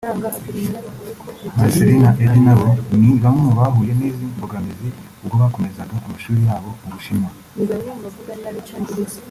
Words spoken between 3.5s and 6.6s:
bahuye n’izi mbogamizi ubwo bakomezaga amashuli